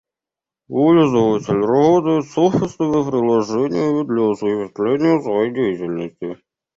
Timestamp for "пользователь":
0.67-1.59